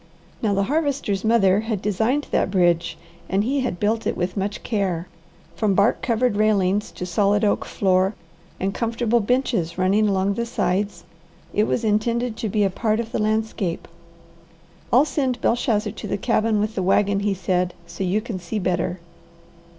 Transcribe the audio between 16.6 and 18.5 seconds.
the wagon," he said, "so you can